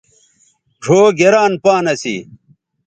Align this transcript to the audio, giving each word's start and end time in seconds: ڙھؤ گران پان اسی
ڙھؤ 0.83 1.01
گران 1.19 1.51
پان 1.63 1.83
اسی 1.91 2.15